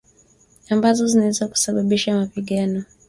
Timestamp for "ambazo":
0.69-1.07